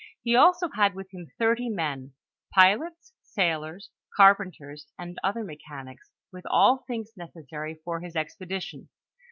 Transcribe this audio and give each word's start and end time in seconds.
He 0.23 0.31
had 0.31 0.39
olso 0.39 0.93
with 0.95 1.11
him 1.11 1.27
thirty 1.37 1.69
men— 1.69 2.13
pilots, 2.55 3.13
sailors, 3.21 3.91
carpenters, 4.17 4.87
and 4.97 5.19
other 5.23 5.43
mechanics, 5.43 6.09
with 6.31 6.47
all 6.47 6.77
things 6.87 7.11
necessary 7.15 7.75
for 7.83 7.99
his 8.01 8.15
expedition. 8.15 8.89